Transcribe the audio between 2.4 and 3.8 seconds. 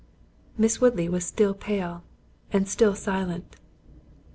and still silent.